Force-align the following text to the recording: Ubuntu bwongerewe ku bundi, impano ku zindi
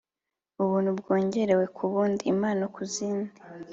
Ubuntu 0.63 0.89
bwongerewe 0.99 1.65
ku 1.75 1.83
bundi, 1.91 2.21
impano 2.33 2.63
ku 2.75 2.81
zindi 2.93 3.33